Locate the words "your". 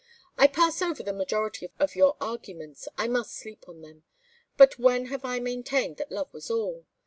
1.95-2.17